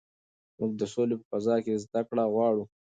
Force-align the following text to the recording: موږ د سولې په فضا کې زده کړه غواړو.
موږ 0.57 0.71
د 0.81 0.83
سولې 0.93 1.15
په 1.19 1.25
فضا 1.31 1.55
کې 1.63 1.81
زده 1.83 2.01
کړه 2.09 2.23
غواړو. 2.33 2.63